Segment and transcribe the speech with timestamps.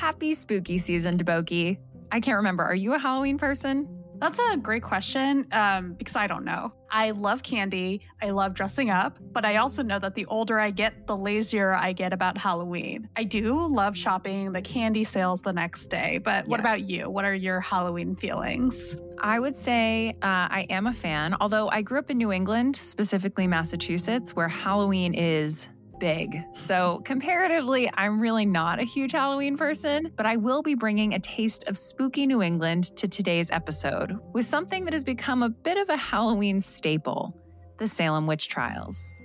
[0.00, 1.76] Happy spooky season, Deboki.
[2.10, 2.64] I can't remember.
[2.64, 3.86] Are you a Halloween person?
[4.16, 6.72] That's a great question um, because I don't know.
[6.90, 8.00] I love candy.
[8.22, 11.74] I love dressing up, but I also know that the older I get, the lazier
[11.74, 13.10] I get about Halloween.
[13.14, 16.64] I do love shopping the candy sales the next day, but what Yes.
[16.64, 17.10] about you?
[17.10, 18.96] What are your Halloween feelings?
[19.18, 22.74] I would say uh, I am a fan, although I grew up in New England,
[22.74, 25.68] specifically Massachusetts, where Halloween is
[26.00, 26.42] big.
[26.54, 31.20] So, comparatively, I'm really not a huge Halloween person, but I will be bringing a
[31.20, 35.78] taste of spooky New England to today's episode with something that has become a bit
[35.78, 37.36] of a Halloween staple
[37.78, 39.19] the Salem Witch Trials.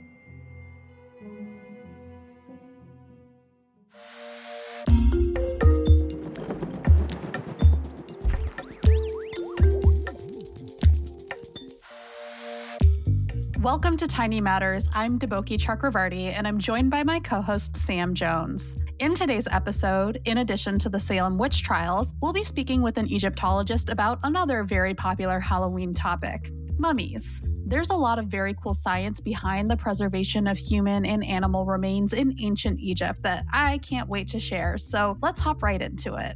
[13.66, 14.92] Welcome to Tiny Matters.
[14.94, 18.78] I'm Deboki Chakravarti, and I'm joined by my co host, Sam Jones.
[19.00, 23.08] In today's episode, in addition to the Salem witch trials, we'll be speaking with an
[23.08, 27.42] Egyptologist about another very popular Halloween topic mummies.
[27.66, 32.14] There's a lot of very cool science behind the preservation of human and animal remains
[32.14, 36.36] in ancient Egypt that I can't wait to share, so let's hop right into it.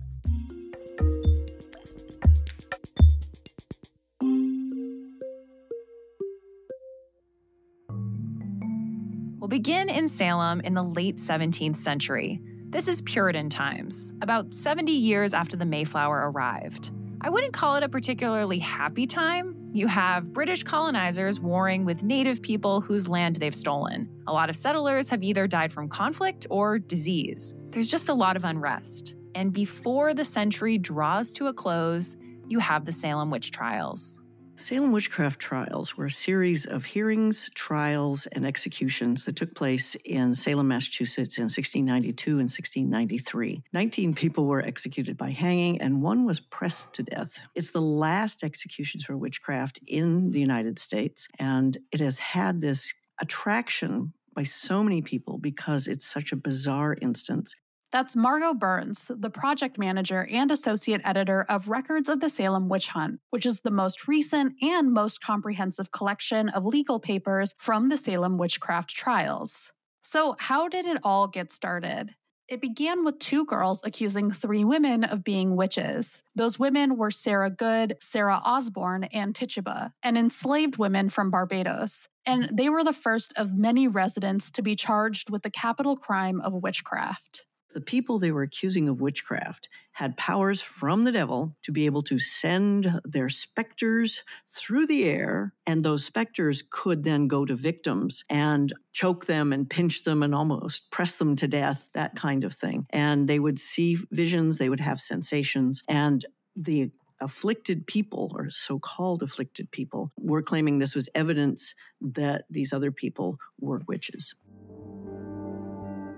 [9.50, 12.40] Begin in Salem in the late 17th century.
[12.70, 16.92] This is Puritan times, about 70 years after the Mayflower arrived.
[17.22, 19.56] I wouldn't call it a particularly happy time.
[19.74, 24.08] You have British colonizers warring with native people whose land they've stolen.
[24.28, 27.56] A lot of settlers have either died from conflict or disease.
[27.72, 29.16] There's just a lot of unrest.
[29.34, 34.22] And before the century draws to a close, you have the Salem witch trials.
[34.60, 40.36] Salem witchcraft trials were a series of hearings, trials, and executions that took place in
[40.36, 43.64] Salem, Massachusetts in 1692 and 1693.
[43.72, 47.40] 19 people were executed by hanging, and one was pressed to death.
[47.56, 52.94] It's the last executions for witchcraft in the United States, and it has had this
[53.22, 57.56] attraction by so many people because it's such a bizarre instance.
[57.92, 62.90] That's Margo Burns, the project manager and associate editor of Records of the Salem Witch
[62.90, 67.98] Hunt, which is the most recent and most comprehensive collection of legal papers from the
[67.98, 69.74] Salem witchcraft trials.
[70.02, 72.14] So, how did it all get started?
[72.48, 76.24] It began with two girls accusing three women of being witches.
[76.36, 82.08] Those women were Sarah Good, Sarah Osborne, and Tituba, and enslaved women from Barbados.
[82.26, 86.42] And they were the first of many residents to be charged with the capital crime
[86.42, 87.46] of witchcraft.
[87.74, 92.02] The people they were accusing of witchcraft had powers from the devil to be able
[92.04, 98.24] to send their specters through the air, and those specters could then go to victims
[98.30, 102.54] and choke them and pinch them and almost press them to death, that kind of
[102.54, 102.88] thing.
[102.90, 106.26] And they would see visions, they would have sensations, and
[106.56, 106.92] the
[107.22, 112.92] afflicted people, or so called afflicted people, were claiming this was evidence that these other
[112.92, 114.34] people were witches.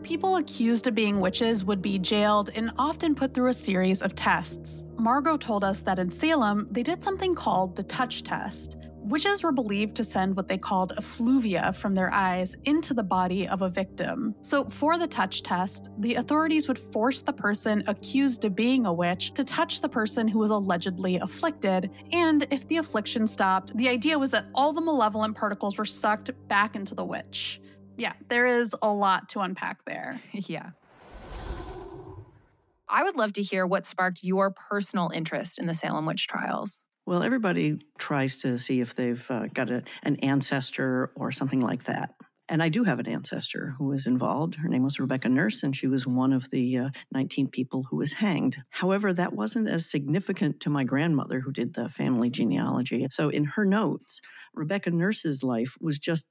[0.04, 4.16] People accused of being witches would be jailed and often put through a series of
[4.16, 4.84] tests.
[4.98, 8.78] Margo told us that in Salem, they did something called the touch test.
[9.04, 13.48] Witches were believed to send what they called effluvia from their eyes into the body
[13.48, 14.34] of a victim.
[14.42, 18.94] So, for the touch test, the authorities would force the person accused of being a
[18.94, 21.92] witch to touch the person who was allegedly afflicted.
[22.12, 26.32] And if the affliction stopped, the idea was that all the malevolent particles were sucked
[26.48, 27.60] back into the witch.
[28.02, 30.20] Yeah, there is a lot to unpack there.
[30.34, 30.72] yeah.
[32.90, 36.88] I would love to hear what sparked your personal interest in the Salem witch trials.
[37.06, 41.84] Well, everybody tries to see if they've uh, got a, an ancestor or something like
[41.84, 42.16] that.
[42.50, 44.56] And I do have an ancestor who was involved.
[44.56, 47.98] Her name was Rebecca Nurse, and she was one of the uh, 19 people who
[47.98, 48.64] was hanged.
[48.72, 53.06] However, that wasn't as significant to my grandmother who did the family genealogy.
[53.12, 54.22] So in her notes,
[54.56, 56.26] Rebecca Nurse's life was just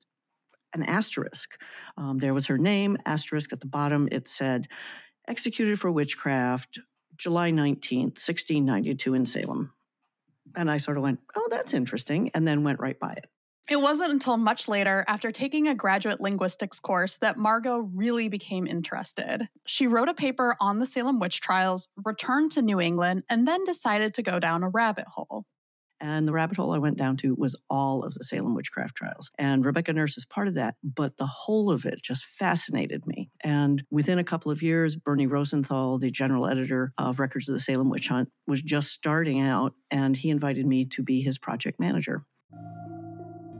[0.75, 1.61] an asterisk.
[1.97, 4.09] Um, there was her name, asterisk at the bottom.
[4.11, 4.69] It said,
[5.29, 6.79] executed for witchcraft,
[7.17, 9.73] July 19th, 1692 in Salem.
[10.57, 13.27] And I sort of went, oh, that's interesting, and then went right by it.
[13.69, 18.67] It wasn't until much later, after taking a graduate linguistics course, that Margo really became
[18.67, 19.49] interested.
[19.65, 23.63] She wrote a paper on the Salem witch trials, returned to New England, and then
[23.63, 25.45] decided to go down a rabbit hole.
[26.01, 29.31] And the rabbit hole I went down to was all of the Salem witchcraft trials.
[29.39, 33.31] And Rebecca Nurse is part of that, but the whole of it just fascinated me.
[33.45, 37.61] And within a couple of years, Bernie Rosenthal, the general editor of Records of the
[37.61, 41.79] Salem Witch Hunt, was just starting out, and he invited me to be his project
[41.79, 42.25] manager.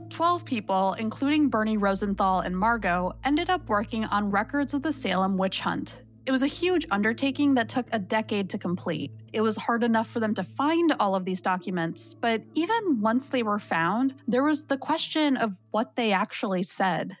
[0.09, 5.37] 12 people, including Bernie Rosenthal and Margo, ended up working on records of the Salem
[5.37, 6.03] witch hunt.
[6.25, 9.11] It It was a huge undertaking that took a decade to complete.
[9.33, 13.29] It was hard enough for them to find all of these documents, but even once
[13.29, 17.17] they were found, there was the question of what they actually said.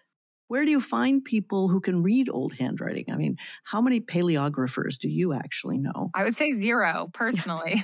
[0.47, 3.05] Where do you find people who can read old handwriting?
[3.11, 6.11] I mean, how many paleographers do you actually know?
[6.13, 7.83] I would say zero, personally.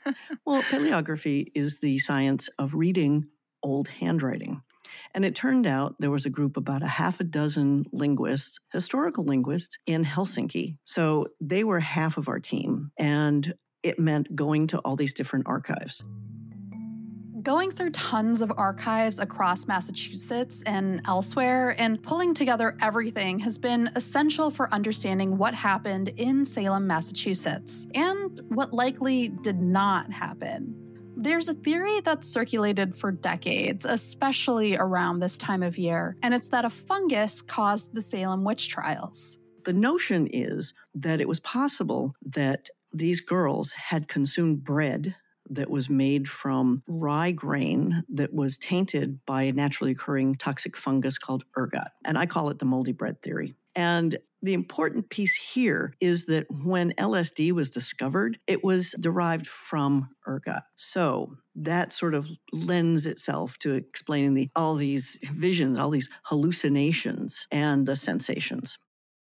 [0.46, 3.28] well, paleography is the science of reading
[3.62, 4.62] old handwriting.
[5.14, 9.24] And it turned out there was a group, about a half a dozen linguists, historical
[9.24, 10.76] linguists in Helsinki.
[10.84, 12.90] So they were half of our team.
[12.98, 16.02] And it meant going to all these different archives
[17.46, 23.88] going through tons of archives across Massachusetts and elsewhere and pulling together everything has been
[23.94, 30.85] essential for understanding what happened in Salem, Massachusetts, and what likely did not happen.
[31.26, 36.50] There's a theory that's circulated for decades, especially around this time of year, and it's
[36.50, 39.40] that a fungus caused the Salem witch trials.
[39.64, 45.16] The notion is that it was possible that these girls had consumed bread
[45.50, 51.18] that was made from rye grain that was tainted by a naturally occurring toxic fungus
[51.18, 51.88] called ergot.
[52.04, 53.56] And I call it the moldy bread theory.
[53.74, 60.08] And the important piece here is that when LSD was discovered, it was derived from
[60.26, 60.62] ergot.
[60.76, 67.46] So that sort of lends itself to explaining the, all these visions, all these hallucinations
[67.50, 68.78] and the sensations.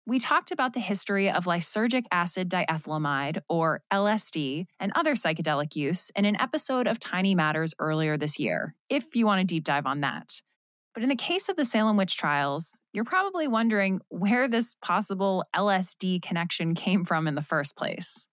[0.06, 6.10] We talked about the history of lysergic acid diethylamide, or LSD, and other psychedelic use
[6.16, 9.86] in an episode of Tiny Matters earlier this year, if you want to deep dive
[9.86, 10.42] on that.
[10.94, 15.44] But in the case of the Salem witch trials, you're probably wondering where this possible
[15.56, 18.27] LSD connection came from in the first place.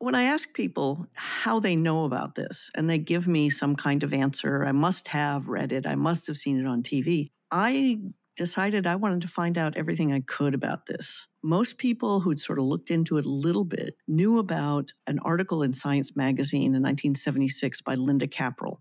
[0.00, 4.02] When I ask people how they know about this and they give me some kind
[4.02, 7.98] of answer, I must have read it, I must have seen it on TV, I
[8.36, 11.26] decided I wanted to find out everything I could about this.
[11.42, 15.64] Most people who'd sort of looked into it a little bit knew about an article
[15.64, 18.78] in Science magazine in 1976 by Linda Caporael.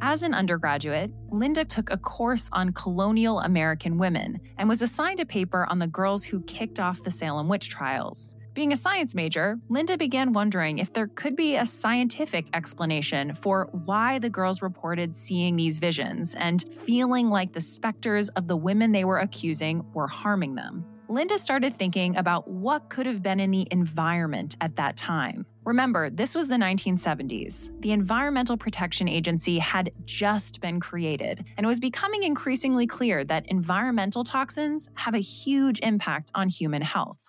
[0.00, 5.26] As an undergraduate, Linda took a course on colonial American women and was assigned a
[5.26, 8.36] paper on the girls who kicked off the Salem witch trials.
[8.54, 13.68] Being a science major, Linda began wondering if there could be a scientific explanation for
[13.72, 18.92] why the girls reported seeing these visions and feeling like the specters of the women
[18.92, 20.84] they were accusing were harming them.
[21.10, 25.46] Linda started thinking about what could have been in the environment at that time.
[25.64, 27.70] Remember, this was the 1970s.
[27.80, 33.46] The Environmental Protection Agency had just been created, and it was becoming increasingly clear that
[33.46, 37.27] environmental toxins have a huge impact on human health.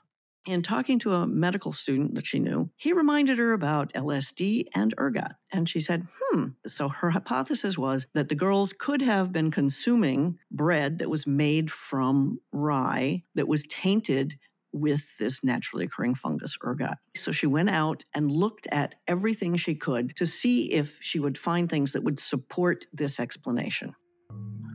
[0.50, 4.96] In talking to a medical student that she knew, he reminded her about LSD and
[4.98, 5.34] ergot.
[5.52, 6.48] And she said, hmm.
[6.66, 11.70] So her hypothesis was that the girls could have been consuming bread that was made
[11.72, 14.40] from rye that was tainted
[14.74, 16.98] with this naturally occurring fungus ergot.
[17.16, 21.38] So she went out and looked at everything she could to see if she would
[21.38, 23.94] find things that would support this explanation.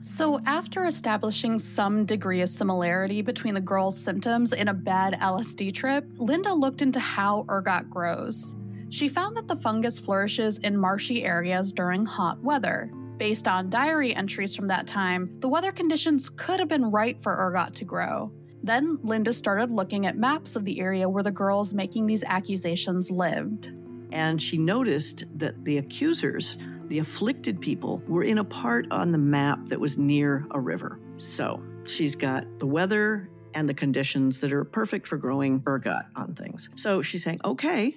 [0.06, 5.72] So, after establishing some degree of similarity between the girl's symptoms and a bad LSD
[5.72, 8.54] trip, Linda looked into how ergot grows.
[8.90, 12.90] She found that the fungus flourishes in marshy areas during hot weather.
[13.16, 17.32] Based on diary entries from that time, the weather conditions could have been right for
[17.32, 18.30] ergot to grow.
[18.62, 23.10] Then Linda started looking at maps of the area where the girls making these accusations
[23.10, 23.72] lived.
[24.12, 29.18] And she noticed that the accusers the afflicted people were in a part on the
[29.18, 31.00] map that was near a river.
[31.16, 36.34] So she's got the weather and the conditions that are perfect for growing ergot on
[36.34, 36.68] things.
[36.74, 37.96] So she's saying, okay,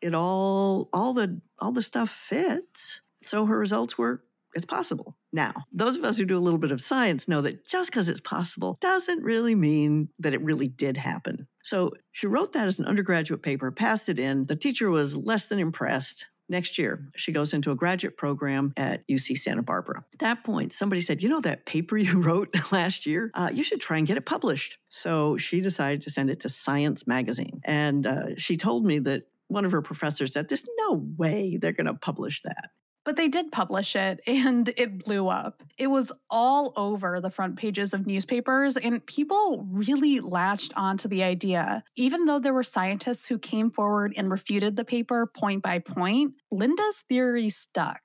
[0.00, 3.02] it all all the all the stuff fits.
[3.22, 4.22] So her results were
[4.54, 5.16] it's possible.
[5.32, 8.08] Now, those of us who do a little bit of science know that just because
[8.08, 11.48] it's possible doesn't really mean that it really did happen.
[11.62, 14.46] So she wrote that as an undergraduate paper, passed it in.
[14.46, 16.26] The teacher was less than impressed.
[16.48, 20.04] Next year, she goes into a graduate program at UC Santa Barbara.
[20.12, 23.62] At that point, somebody said, You know, that paper you wrote last year, uh, you
[23.62, 24.78] should try and get it published.
[24.88, 27.60] So she decided to send it to Science Magazine.
[27.64, 31.72] And uh, she told me that one of her professors said, There's no way they're
[31.72, 32.70] going to publish that.
[33.04, 35.62] But they did publish it and it blew up.
[35.78, 41.22] It was all over the front pages of newspapers, and people really latched onto the
[41.22, 41.84] idea.
[41.96, 46.34] Even though there were scientists who came forward and refuted the paper point by point,
[46.50, 48.02] Linda's theory stuck.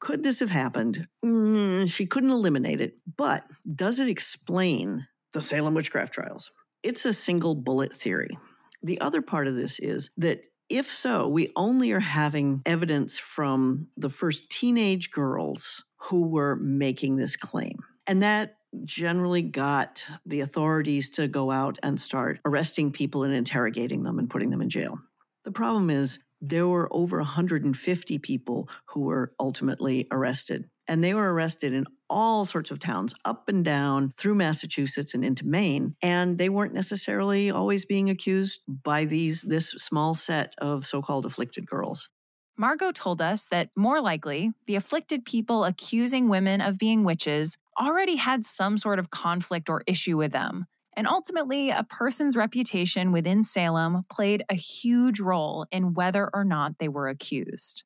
[0.00, 1.08] Could this have happened?
[1.24, 6.50] Mm, she couldn't eliminate it, but does it explain the Salem witchcraft trials?
[6.82, 8.36] It's a single bullet theory.
[8.82, 13.88] The other part of this is that if so, we only are having evidence from
[13.96, 17.78] the first teenage girls who were making this claim.
[18.06, 24.02] And that generally got the authorities to go out and start arresting people and interrogating
[24.02, 24.98] them and putting them in jail.
[25.44, 30.68] The problem is there were over 150 people who were ultimately arrested.
[30.86, 35.24] And they were arrested in all sorts of towns, up and down through Massachusetts and
[35.24, 35.96] into Maine.
[36.02, 41.66] And they weren't necessarily always being accused by these this small set of so-called afflicted
[41.66, 42.10] girls.
[42.56, 48.16] Margo told us that more likely, the afflicted people accusing women of being witches already
[48.16, 50.66] had some sort of conflict or issue with them.
[50.96, 56.78] And ultimately, a person's reputation within Salem played a huge role in whether or not
[56.78, 57.82] they were accused.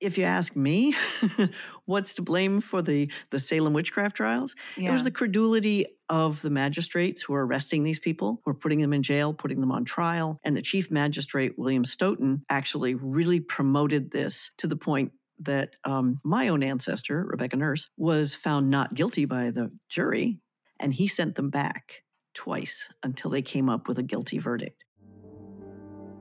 [0.00, 0.94] If you ask me,
[1.86, 4.54] what's to blame for the, the Salem witchcraft trials?
[4.76, 4.90] Yeah.
[4.90, 8.80] It was the credulity of the magistrates who were arresting these people, who were putting
[8.80, 10.38] them in jail, putting them on trial.
[10.44, 16.20] And the chief magistrate, William Stoughton, actually really promoted this to the point that um,
[16.24, 20.40] my own ancestor, Rebecca Nurse, was found not guilty by the jury,
[20.80, 22.02] and he sent them back
[22.34, 24.84] twice until they came up with a guilty verdict.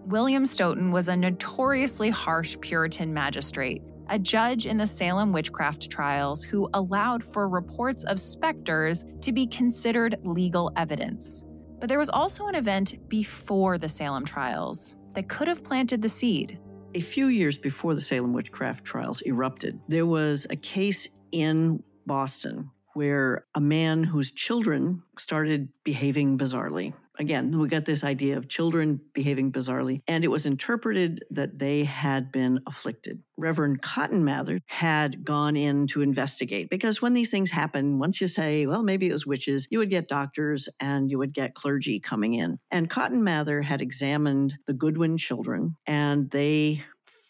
[0.05, 6.43] William Stoughton was a notoriously harsh Puritan magistrate, a judge in the Salem witchcraft trials
[6.43, 11.43] who allowed for reports of specters to be considered legal evidence.
[11.79, 16.09] But there was also an event before the Salem trials that could have planted the
[16.09, 16.59] seed.
[16.93, 22.69] A few years before the Salem witchcraft trials erupted, there was a case in Boston
[22.93, 26.93] where a man whose children started behaving bizarrely.
[27.17, 31.83] Again, we got this idea of children behaving bizarrely, and it was interpreted that they
[31.83, 33.21] had been afflicted.
[33.37, 38.27] Reverend Cotton Mather had gone in to investigate because when these things happen, once you
[38.27, 41.99] say, well, maybe it was witches, you would get doctors and you would get clergy
[41.99, 42.57] coming in.
[42.71, 46.83] And Cotton Mather had examined the Goodwin children, and they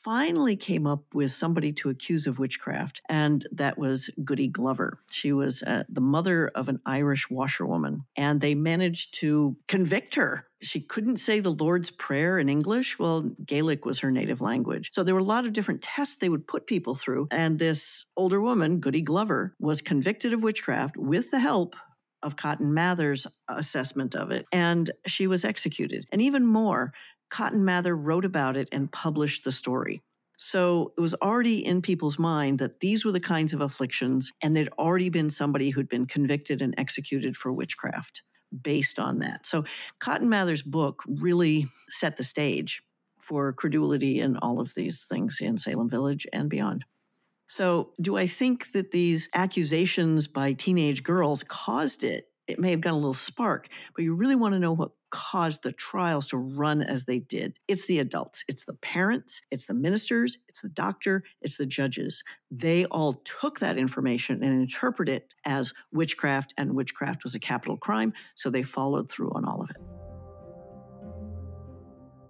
[0.06, 5.00] finally came up with somebody to accuse of witchcraft, and that was Goody Glover.
[5.10, 10.46] She was uh, the mother of an Irish washerwoman, and they managed to convict her.
[10.62, 13.00] She couldn't say the Lord's Prayer in English.
[13.00, 14.92] Well, Gaelic was her native language.
[14.94, 17.28] So there were a lot of different tests they would put people through.
[17.32, 21.76] And this older woman, Goody Glover, was convicted of witchcraft with the help
[22.26, 26.06] of Cotton Mather's assessment of it, and she was executed.
[26.12, 26.92] And even more,
[27.30, 30.02] Cotton Mather wrote about it and published the story.
[30.38, 34.56] So it was already in people's mind that these were the kinds of afflictions, and
[34.56, 38.22] there'd already been somebody who'd been convicted and executed for witchcraft
[38.62, 39.46] based on that.
[39.46, 39.64] So
[40.00, 42.84] Cotton Mather's book really set the stage
[43.20, 46.86] for credulity in all of these things in Salem Village and beyond.
[47.48, 52.28] So, do I think that these accusations by teenage girls caused it?
[52.48, 55.64] It may have got a little spark, but you really want to know what caused
[55.64, 57.58] the trials to run as they did.
[57.70, 62.22] It's the adults, it's the parents, it's the ministers, it's the doctor, it's the judges.
[62.52, 67.78] They all took that information and interpreted it as witchcraft, and witchcraft was a capital
[67.78, 69.78] crime, so they followed through on all of it.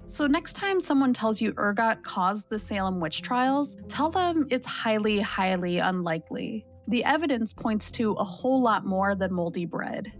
[0.06, 4.68] So, next time someone tells you ergot caused the Salem witch trials, tell them it's
[4.68, 6.68] highly, highly unlikely.
[6.88, 10.14] The evidence points to a whole lot more than moldy bread.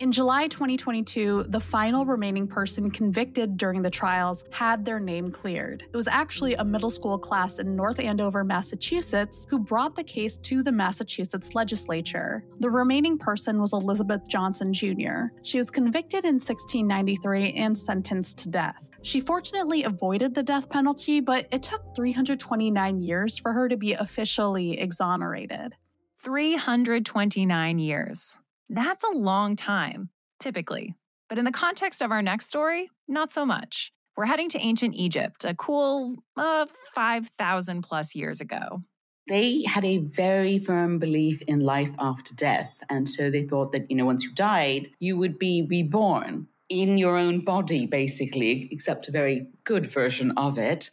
[0.00, 5.82] In July 2022, the final remaining person convicted during the trials had their name cleared.
[5.82, 10.36] It was actually a middle school class in North Andover, Massachusetts, who brought the case
[10.38, 12.44] to the Massachusetts legislature.
[12.58, 15.26] The remaining person was Elizabeth Johnson Jr.
[15.44, 18.90] She was convicted in 1693 and sentenced to death.
[19.02, 23.92] She fortunately avoided the death penalty, but it took 329 years for her to be
[23.92, 25.76] officially exonerated.
[26.18, 28.38] 329 years.
[28.68, 30.94] That's a long time, typically.
[31.28, 33.92] But in the context of our next story, not so much.
[34.16, 38.80] We're heading to ancient Egypt, a cool uh, 5,000 plus years ago.
[39.26, 42.82] They had a very firm belief in life after death.
[42.90, 46.98] And so they thought that, you know, once you died, you would be reborn in
[46.98, 50.90] your own body, basically, except a very good version of it.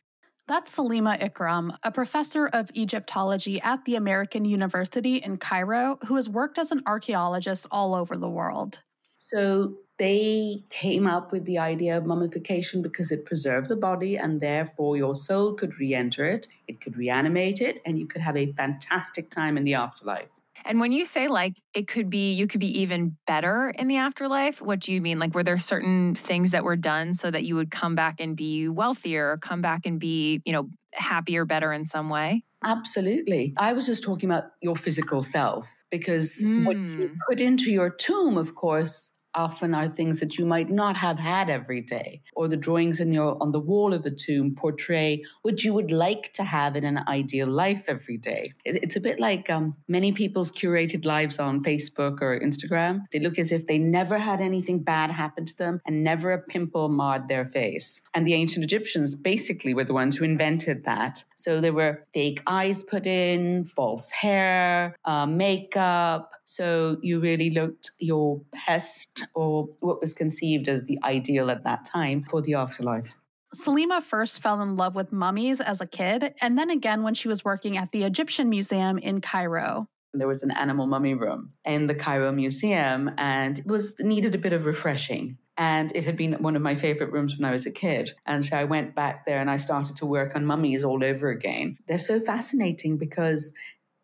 [0.52, 6.28] That's Salima Ikram, a professor of Egyptology at the American University in Cairo, who has
[6.28, 8.82] worked as an archaeologist all over the world.
[9.20, 14.42] So they came up with the idea of mummification because it preserved the body and
[14.42, 18.36] therefore your soul could re enter it, it could reanimate it, and you could have
[18.36, 20.28] a fantastic time in the afterlife.
[20.66, 23.98] And when you say like it could be, you could be even better in the
[23.98, 25.20] afterlife, what do you mean?
[25.20, 28.36] Like, were there certain things that were done so that you would come back and
[28.36, 32.44] be wealthier, or come back and be, you know, happier, better in some way?
[32.64, 33.54] Absolutely.
[33.58, 36.66] I was just talking about your physical self because mm.
[36.66, 37.16] what you hmm.
[37.28, 41.50] put into your tomb, of course, often are things that you might not have had
[41.50, 42.22] every day.
[42.36, 45.92] Or the drawings in your on the wall of a tomb portray what you would
[45.92, 48.54] like to have in an ideal life every day.
[48.66, 53.06] It's a bit like um, many people's curated lives on Facebook or Instagram.
[53.12, 56.40] They look as if they never had anything bad happen to them and never a
[56.40, 58.02] pimple marred their face.
[58.14, 61.24] And the ancient Egyptians basically were the ones who invented that.
[61.36, 66.32] So there were fake eyes put in, false hair, uh, makeup.
[66.46, 71.86] So you really looked your best or what was conceived as the ideal at that
[71.86, 73.16] time for the afterlife.
[73.54, 77.28] Salima first fell in love with mummies as a kid, and then again when she
[77.28, 79.88] was working at the Egyptian Museum in Cairo.
[80.14, 84.38] There was an animal mummy room in the Cairo Museum, and it was needed a
[84.38, 85.38] bit of refreshing.
[85.58, 88.14] And it had been one of my favorite rooms when I was a kid.
[88.26, 91.30] And so I went back there and I started to work on mummies all over
[91.30, 91.78] again.
[91.88, 93.54] They're so fascinating because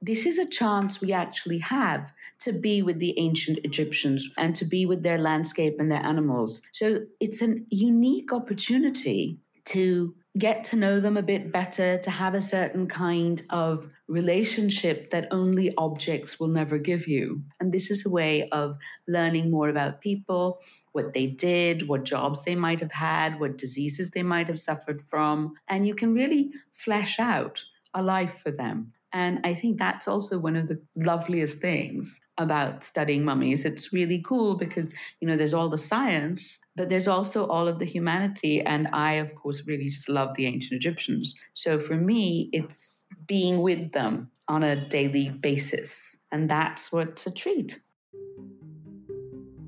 [0.01, 4.65] this is a chance we actually have to be with the ancient Egyptians and to
[4.65, 6.61] be with their landscape and their animals.
[6.71, 12.35] So it's a unique opportunity to get to know them a bit better, to have
[12.35, 17.41] a certain kind of relationship that only objects will never give you.
[17.59, 18.77] And this is a way of
[19.07, 20.59] learning more about people,
[20.91, 25.01] what they did, what jobs they might have had, what diseases they might have suffered
[25.01, 25.55] from.
[25.67, 27.63] And you can really flesh out
[27.93, 28.93] a life for them.
[29.13, 33.65] And I think that's also one of the loveliest things about studying mummies.
[33.65, 37.79] It's really cool because, you know, there's all the science, but there's also all of
[37.79, 38.61] the humanity.
[38.61, 41.33] And I, of course, really just love the ancient Egyptians.
[41.53, 46.17] So for me, it's being with them on a daily basis.
[46.31, 47.79] And that's what's a treat.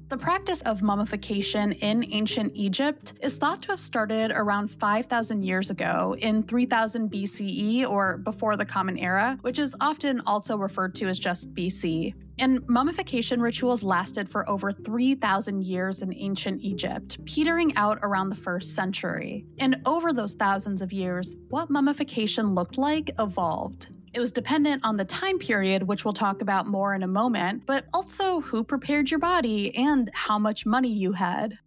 [0.09, 5.69] The practice of mummification in ancient Egypt is thought to have started around 5,000 years
[5.69, 11.07] ago in 3000 BCE or before the Common Era, which is often also referred to
[11.07, 12.15] as just BC.
[12.39, 18.35] And mummification rituals lasted for over 3,000 years in ancient Egypt, petering out around the
[18.35, 19.45] first century.
[19.59, 23.89] And over those thousands of years, what mummification looked like evolved.
[24.11, 27.63] It was dependent on the time period, which we'll talk about more in a moment,
[27.65, 31.59] but also who prepared your body and how much money you had.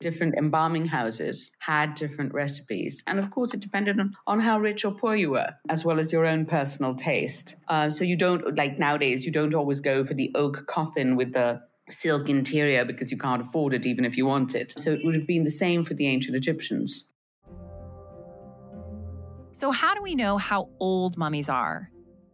[0.00, 3.02] Different embalming houses had different recipes.
[3.06, 5.98] And of course, it depended on, on how rich or poor you were, as well
[5.98, 7.56] as your own personal taste.
[7.68, 11.34] Uh, so you don't, like nowadays, you don't always go for the oak coffin with
[11.34, 14.72] the silk interior because you can't afford it even if you want it.
[14.78, 17.12] So it would have been the same for the ancient Egyptians.
[19.52, 21.90] So, how do we know how old mummies are?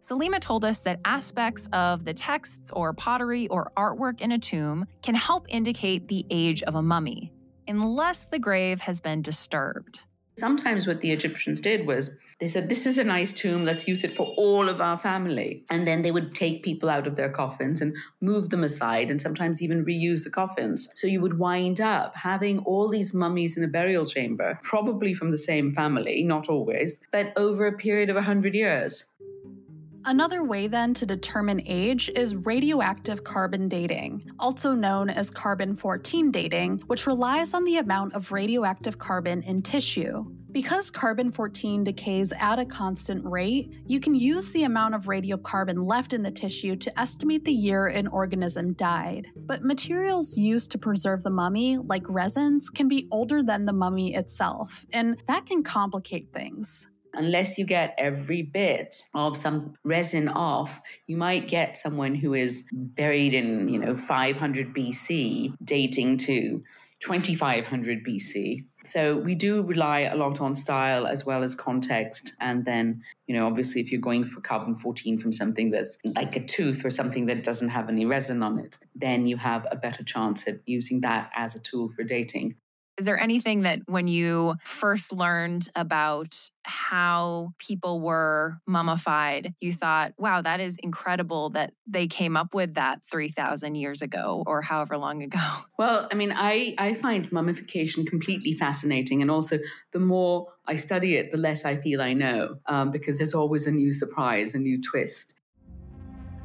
[0.07, 4.85] Salima told us that aspects of the texts or pottery or artwork in a tomb
[5.01, 7.33] can help indicate the age of a mummy,
[7.67, 9.99] unless the grave has been disturbed.
[10.39, 14.05] Sometimes what the Egyptians did was they said, This is a nice tomb, let's use
[14.05, 15.65] it for all of our family.
[15.69, 19.19] And then they would take people out of their coffins and move them aside and
[19.19, 20.87] sometimes even reuse the coffins.
[20.95, 25.31] So you would wind up having all these mummies in a burial chamber, probably from
[25.31, 29.03] the same family, not always, but over a period of 100 years.
[30.07, 36.31] Another way, then, to determine age is radioactive carbon dating, also known as carbon 14
[36.31, 40.23] dating, which relies on the amount of radioactive carbon in tissue.
[40.53, 45.85] Because carbon 14 decays at a constant rate, you can use the amount of radiocarbon
[45.85, 49.27] left in the tissue to estimate the year an organism died.
[49.35, 54.15] But materials used to preserve the mummy, like resins, can be older than the mummy
[54.15, 60.81] itself, and that can complicate things unless you get every bit of some resin off,
[61.07, 66.63] you might get someone who is buried in, you know, 500 BC, dating to
[66.99, 68.63] 2500 BC.
[68.83, 72.33] So we do rely a lot on style as well as context.
[72.39, 76.35] And then, you know, obviously, if you're going for carbon 14 from something that's like
[76.37, 79.75] a tooth or something that doesn't have any resin on it, then you have a
[79.75, 82.55] better chance at using that as a tool for dating.
[82.97, 90.13] Is there anything that when you first learned about how people were mummified, you thought,
[90.17, 94.97] wow, that is incredible that they came up with that 3,000 years ago or however
[94.97, 95.39] long ago?
[95.77, 99.21] Well, I mean, I, I find mummification completely fascinating.
[99.21, 99.59] And also,
[99.91, 103.67] the more I study it, the less I feel I know um, because there's always
[103.67, 105.35] a new surprise, a new twist.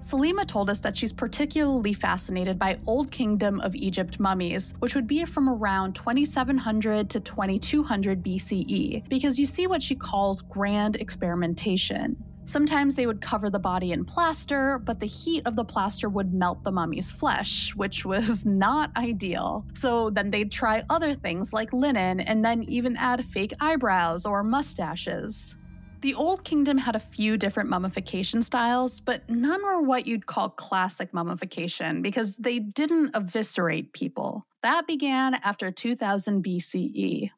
[0.03, 5.07] Salima told us that she's particularly fascinated by Old Kingdom of Egypt mummies, which would
[5.07, 12.17] be from around 2700 to 2200 BCE, because you see what she calls grand experimentation.
[12.47, 16.35] Sometimes they would cover the body in plaster, but the heat of the plaster would
[16.35, 19.65] melt the mummy's flesh, which was not ideal.
[19.73, 24.43] So then they'd try other things like linen and then even add fake eyebrows or
[24.43, 25.57] mustaches.
[26.03, 30.49] The Old Kingdom had a few different mummification styles, but none were what you'd call
[30.49, 34.45] classic mummification because they didn't eviscerate people.
[34.63, 37.31] That began after 2000 BCE.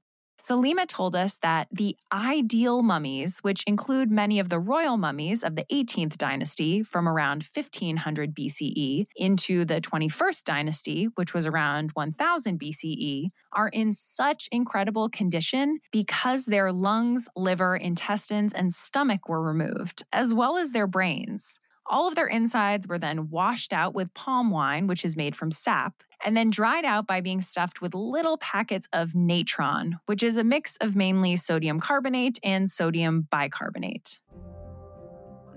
[0.44, 5.56] Salima told us that the ideal mummies, which include many of the royal mummies of
[5.56, 12.60] the 18th dynasty from around 1500 BCE into the 21st dynasty, which was around 1000
[12.60, 20.04] BCE, are in such incredible condition because their lungs, liver, intestines, and stomach were removed,
[20.12, 21.58] as well as their brains.
[21.86, 25.50] All of their insides were then washed out with palm wine, which is made from
[25.50, 30.38] sap, and then dried out by being stuffed with little packets of natron, which is
[30.38, 34.18] a mix of mainly sodium carbonate and sodium bicarbonate.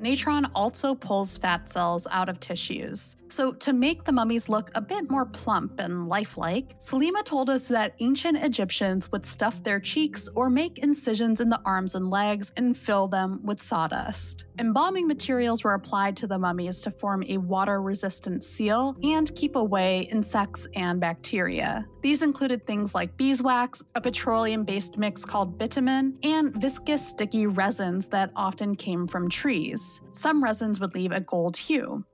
[0.01, 3.15] Natron also pulls fat cells out of tissues.
[3.29, 7.67] So, to make the mummies look a bit more plump and lifelike, Salima told us
[7.67, 12.53] that ancient Egyptians would stuff their cheeks or make incisions in the arms and legs
[12.55, 14.45] and fill them with sawdust.
[14.60, 19.55] Embalming materials were applied to the mummies to form a water resistant seal and keep
[19.55, 21.86] away insects and bacteria.
[22.01, 28.07] These included things like beeswax, a petroleum based mix called bitumen, and viscous sticky resins
[28.07, 29.87] that often came from trees.
[30.12, 32.06] Some resins would leave a gold hue.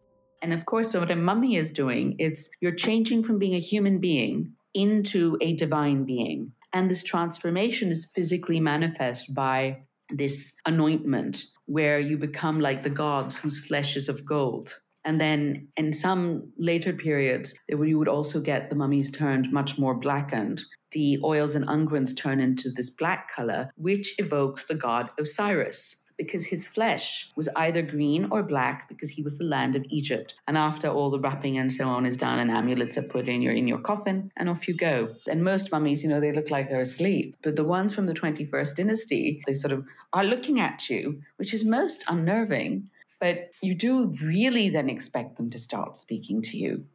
[0.42, 4.00] And of course, what a mummy is doing, it's you're changing from being a human
[4.00, 6.52] being into a divine being.
[6.74, 13.38] And this transformation is physically manifest by this anointment where you become like the gods
[13.38, 14.80] whose flesh is of gold.
[15.06, 19.94] And then in some later periods, you would also get the mummies turned much more
[19.94, 20.64] blackened.
[20.92, 26.46] The oils and unguents turn into this black color, which evokes the god Osiris because
[26.46, 30.36] his flesh was either green or black because he was the land of Egypt.
[30.48, 33.42] And after all the wrapping and so on is done and amulets are put in
[33.42, 35.16] your in your coffin and off you go.
[35.28, 37.36] And most mummies, you know, they look like they're asleep.
[37.44, 41.54] But the ones from the 21st dynasty, they sort of are looking at you, which
[41.54, 42.90] is most unnerving.
[43.20, 46.86] But you do really then expect them to start speaking to you.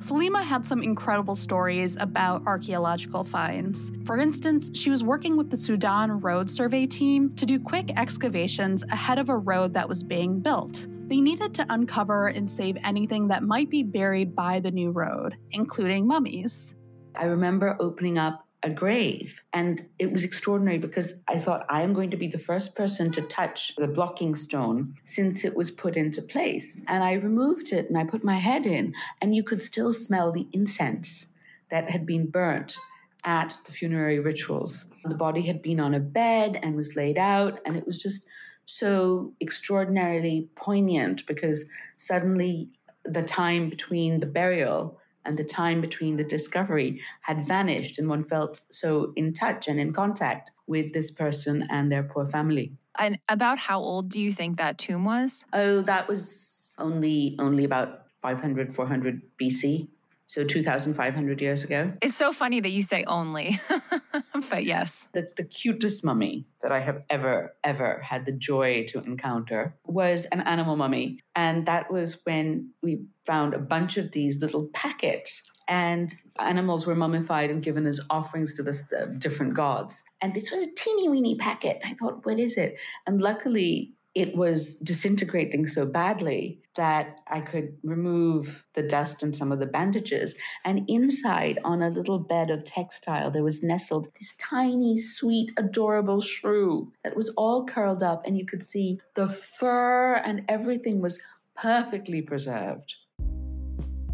[0.00, 3.92] Salima had some incredible stories about archaeological finds.
[4.06, 8.82] For instance, she was working with the Sudan Road Survey team to do quick excavations
[8.84, 10.86] ahead of a road that was being built.
[11.06, 15.36] They needed to uncover and save anything that might be buried by the new road,
[15.50, 16.74] including mummies.
[17.14, 19.42] I remember opening up a grave.
[19.52, 23.10] And it was extraordinary because I thought I am going to be the first person
[23.12, 26.82] to touch the blocking stone since it was put into place.
[26.86, 30.30] And I removed it and I put my head in, and you could still smell
[30.30, 31.34] the incense
[31.70, 32.76] that had been burnt
[33.24, 34.86] at the funerary rituals.
[35.04, 38.26] The body had been on a bed and was laid out, and it was just
[38.66, 42.70] so extraordinarily poignant because suddenly
[43.04, 48.24] the time between the burial and the time between the discovery had vanished, and one
[48.24, 52.72] felt so in touch and in contact with this person and their poor family.
[52.98, 55.44] And about how old do you think that tomb was?
[55.52, 59.88] Oh, that was only only about 500, 400 BC.
[60.30, 61.92] So 2,500 years ago.
[62.00, 63.58] It's so funny that you say only,
[64.48, 65.08] but yes.
[65.12, 70.26] The, the cutest mummy that I have ever, ever had the joy to encounter was
[70.26, 71.18] an animal mummy.
[71.34, 76.94] And that was when we found a bunch of these little packets and animals were
[76.94, 80.04] mummified and given as offerings to the uh, different gods.
[80.20, 81.82] And this was a teeny weeny packet.
[81.84, 82.76] I thought, what is it?
[83.04, 89.52] And luckily, it was disintegrating so badly that I could remove the dust and some
[89.52, 90.34] of the bandages.
[90.64, 96.20] And inside, on a little bed of textile, there was nestled this tiny, sweet, adorable
[96.20, 101.22] shrew that was all curled up, and you could see the fur and everything was
[101.56, 102.94] perfectly preserved.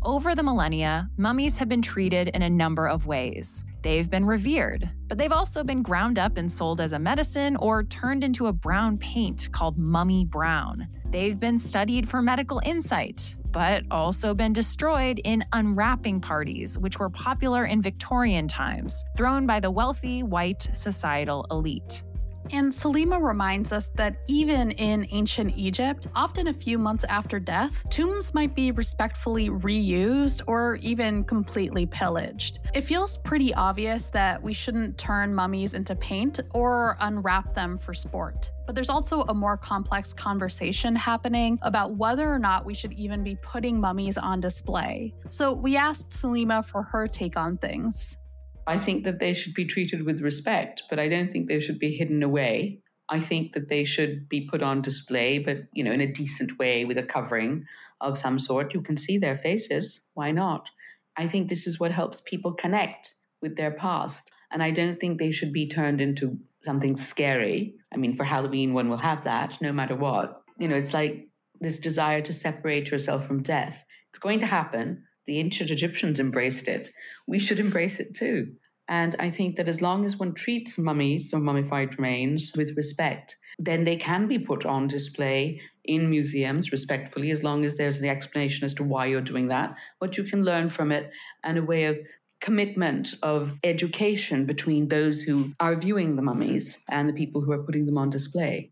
[0.07, 3.65] Over the millennia, mummies have been treated in a number of ways.
[3.83, 7.83] They've been revered, but they've also been ground up and sold as a medicine or
[7.83, 10.87] turned into a brown paint called mummy brown.
[11.11, 17.11] They've been studied for medical insight, but also been destroyed in unwrapping parties, which were
[17.11, 22.05] popular in Victorian times, thrown by the wealthy white societal elite.
[22.53, 27.89] And Salima reminds us that even in ancient Egypt, often a few months after death,
[27.91, 32.59] tombs might be respectfully reused or even completely pillaged.
[32.75, 37.95] It feels pretty obvious that we shouldn't turn mummies into paint or unwrap them for
[37.95, 38.53] sport.
[38.67, 43.23] But there's also a more complex conversation happening about whether or not we should even
[43.23, 45.15] be putting mummies on display.
[45.31, 48.19] So we asked Salima for her take on things.
[48.67, 51.79] I think that they should be treated with respect, but I don't think they should
[51.79, 52.81] be hidden away.
[53.09, 56.59] I think that they should be put on display, but you know, in a decent
[56.59, 57.65] way with a covering
[58.01, 58.75] of some sort.
[58.75, 60.09] You can see their faces.
[60.15, 60.71] Why not?
[61.17, 64.31] I think this is what helps people connect with their past.
[64.51, 67.75] And I don't think they should be turned into something scary.
[67.93, 70.43] I mean, for Halloween, one will have that no matter what.
[70.59, 71.29] You know, it's like
[71.61, 73.85] this desire to separate yourself from death.
[74.11, 75.05] It's going to happen.
[75.27, 76.91] The ancient Egyptians embraced it.
[77.27, 78.53] We should embrace it too.
[78.89, 83.37] And I think that as long as one treats mummies or mummified remains with respect,
[83.59, 88.05] then they can be put on display in museums respectfully, as long as there's an
[88.05, 91.11] explanation as to why you're doing that, what you can learn from it,
[91.43, 91.99] and a way of
[92.41, 97.65] commitment of education between those who are viewing the mummies and the people who are
[97.65, 98.71] putting them on display.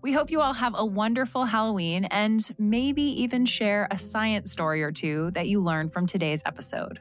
[0.00, 4.82] We hope you all have a wonderful Halloween and maybe even share a science story
[4.82, 7.00] or two that you learned from today's episode.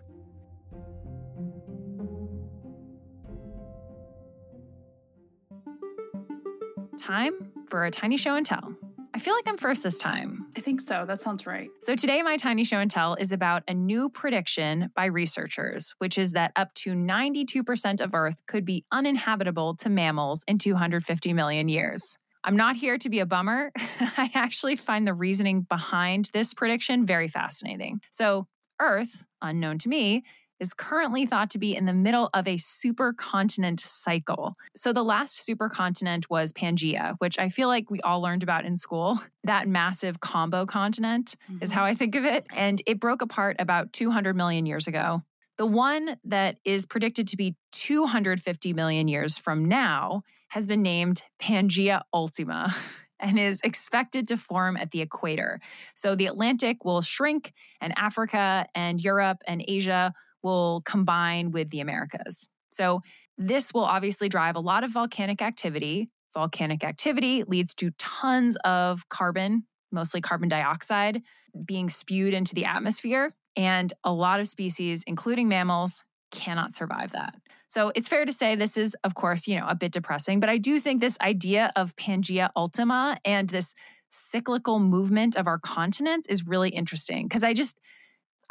[6.99, 7.33] Time
[7.69, 8.75] for a tiny show and tell.
[9.13, 10.47] I feel like I'm first this time.
[10.55, 11.05] I think so.
[11.07, 11.69] That sounds right.
[11.81, 16.17] So, today, my tiny show and tell is about a new prediction by researchers, which
[16.17, 21.67] is that up to 92% of Earth could be uninhabitable to mammals in 250 million
[21.67, 22.17] years.
[22.47, 23.73] I'm not here to be a bummer.
[23.99, 27.99] I actually find the reasoning behind this prediction very fascinating.
[28.09, 28.47] So,
[28.79, 30.23] Earth, unknown to me,
[30.61, 34.55] is currently thought to be in the middle of a supercontinent cycle.
[34.77, 38.77] So the last supercontinent was Pangea, which I feel like we all learned about in
[38.77, 39.19] school.
[39.43, 41.63] That massive combo continent mm-hmm.
[41.63, 42.45] is how I think of it.
[42.53, 45.21] And it broke apart about 200 million years ago.
[45.57, 51.23] The one that is predicted to be 250 million years from now has been named
[51.41, 52.75] Pangea Ultima.
[53.19, 55.59] and is expected to form at the equator.
[55.95, 61.79] So the Atlantic will shrink, and Africa and Europe and Asia will combine with the
[61.79, 62.47] Americas.
[62.69, 63.01] So,
[63.39, 66.09] this will obviously drive a lot of volcanic activity.
[66.33, 71.21] Volcanic activity leads to tons of carbon, mostly carbon dioxide,
[71.65, 73.35] being spewed into the atmosphere.
[73.55, 77.35] And a lot of species, including mammals, cannot survive that.
[77.77, 80.49] So it's fair to say this is, of course, you know, a bit depressing, but
[80.49, 83.75] I do think this idea of Pangea Ultima and this
[84.09, 87.77] cyclical movement of our continents is really interesting because I just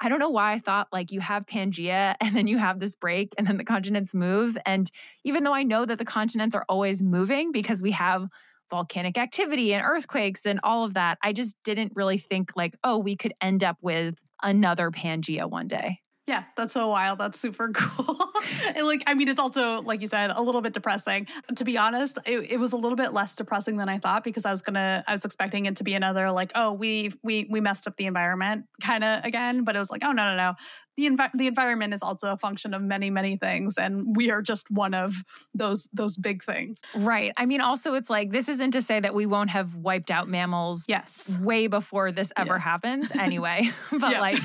[0.01, 2.95] I don't know why I thought like you have Pangea and then you have this
[2.95, 4.57] break and then the continents move.
[4.65, 4.89] And
[5.25, 8.29] even though I know that the continents are always moving because we have
[8.71, 12.99] volcanic activity and earthquakes and all of that, I just didn't really think like, oh,
[12.99, 15.99] we could end up with another Pangea one day.
[16.27, 17.21] Yeah, that's so wild.
[17.21, 18.33] That's super cool.
[18.75, 21.29] and like, I mean, it's also, like you said, a little bit depressing.
[21.55, 24.45] To be honest, it, it, was a little bit less depressing than I thought because
[24.45, 27.61] I was gonna, I was expecting it to be another like, oh, we we we
[27.61, 29.62] messed up the environment kind of again.
[29.62, 30.55] But it was like, oh no no no,
[30.97, 34.43] the envi- the environment is also a function of many many things, and we are
[34.43, 35.23] just one of
[35.55, 36.83] those those big things.
[36.95, 37.33] Right.
[37.37, 40.29] I mean, also, it's like this isn't to say that we won't have wiped out
[40.29, 40.87] mammals.
[40.89, 41.39] Yes.
[41.41, 42.59] Way before this ever yeah.
[42.59, 43.71] happens, anyway.
[43.93, 44.39] but like.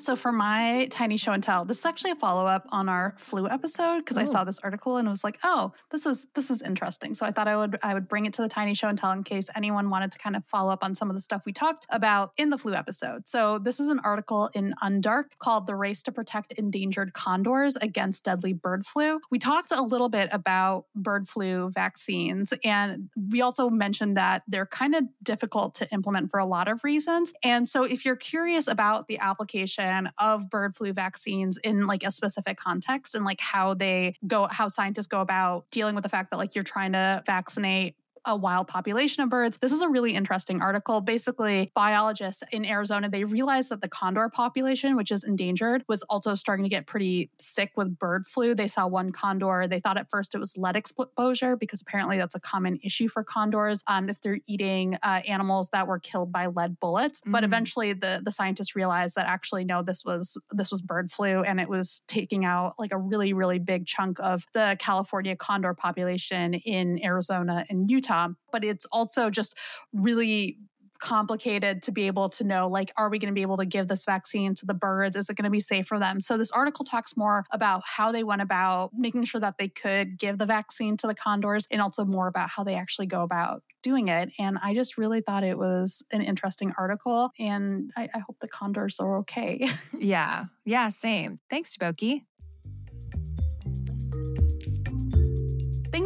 [0.00, 3.14] So for my tiny show and tell, this is actually a follow up on our
[3.18, 4.44] flu episode because I saw oh.
[4.46, 7.12] this article and it was like, oh, this is this is interesting.
[7.12, 9.12] So I thought I would I would bring it to the tiny show and tell
[9.12, 11.52] in case anyone wanted to kind of follow up on some of the stuff we
[11.52, 13.28] talked about in the flu episode.
[13.28, 18.24] So this is an article in Undark called "The Race to Protect Endangered Condors Against
[18.24, 23.68] Deadly Bird Flu." We talked a little bit about bird flu vaccines, and we also
[23.68, 27.34] mentioned that they're kind of difficult to implement for a lot of reasons.
[27.42, 32.10] And so if you're curious about the application of bird flu vaccines in like a
[32.10, 36.30] specific context and like how they go, how scientists go about dealing with the fact
[36.30, 39.58] that like you're trying to vaccinate a wild population of birds.
[39.58, 41.00] This is a really interesting article.
[41.00, 46.34] Basically, biologists in Arizona, they realized that the condor population, which is endangered, was also
[46.34, 48.54] starting to get pretty sick with bird flu.
[48.54, 49.66] They saw one condor.
[49.66, 53.24] They thought at first it was lead exposure because apparently that's a common issue for
[53.24, 57.20] condors um, if they're eating uh, animals that were killed by lead bullets.
[57.22, 57.32] Mm.
[57.32, 61.42] But eventually the, the scientists realized that actually, no, this was this was bird flu
[61.42, 65.74] and it was taking out like a really, really big chunk of the California condor
[65.74, 68.09] population in Arizona and Utah
[68.52, 69.56] but it's also just
[69.92, 70.58] really
[71.00, 73.88] complicated to be able to know like are we going to be able to give
[73.88, 75.16] this vaccine to the birds?
[75.16, 76.20] Is it going to be safe for them?
[76.20, 80.18] So this article talks more about how they went about making sure that they could
[80.18, 83.62] give the vaccine to the condors and also more about how they actually go about
[83.82, 84.30] doing it.
[84.38, 88.48] And i just really thought it was an interesting article and i, I hope the
[88.48, 89.66] condors are okay.
[89.98, 90.44] Yeah.
[90.64, 91.40] Yeah same.
[91.48, 92.26] Thanks Spooky.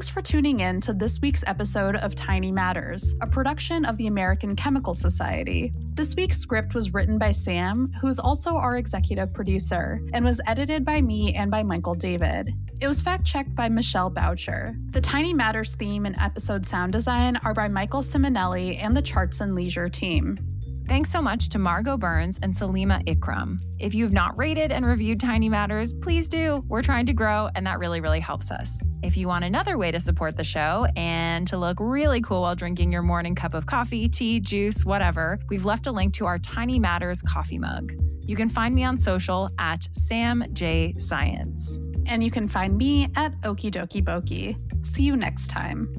[0.04, 4.06] Thanks for tuning in to this week's episode of Tiny Matters, a production of the
[4.06, 5.72] American Chemical Society.
[5.94, 10.42] This week's script was written by Sam, who is also our executive producer, and was
[10.46, 12.52] edited by me and by Michael David.
[12.82, 14.76] It was fact checked by Michelle Boucher.
[14.90, 19.40] The Tiny Matters theme and episode sound design are by Michael Simonelli and the Charts
[19.40, 20.38] and Leisure team.
[20.86, 23.58] Thanks so much to Margo Burns and Salima Ikram.
[23.78, 26.62] If you've not rated and reviewed Tiny Matters, please do.
[26.68, 28.86] We're trying to grow, and that really, really helps us.
[29.02, 32.54] If you want another way to support the show and to look really cool while
[32.54, 36.38] drinking your morning cup of coffee, tea, juice, whatever, we've left a link to our
[36.38, 37.94] Tiny Matters coffee mug.
[38.20, 41.80] You can find me on social at Sam J Science.
[42.06, 44.86] And you can find me at Okie Dokie Boki.
[44.86, 45.94] See you next time.